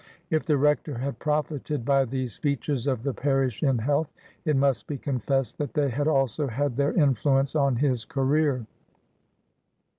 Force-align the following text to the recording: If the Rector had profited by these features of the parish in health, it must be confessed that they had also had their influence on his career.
If 0.31 0.47
the 0.47 0.57
Rector 0.57 0.97
had 0.97 1.19
profited 1.19 1.85
by 1.85 2.05
these 2.05 2.35
features 2.35 2.87
of 2.87 3.03
the 3.03 3.13
parish 3.13 3.61
in 3.61 3.77
health, 3.77 4.11
it 4.45 4.55
must 4.55 4.87
be 4.87 4.97
confessed 4.97 5.59
that 5.59 5.75
they 5.75 5.89
had 5.89 6.07
also 6.07 6.47
had 6.47 6.75
their 6.75 6.93
influence 6.93 7.55
on 7.55 7.75
his 7.75 8.03
career. 8.03 8.65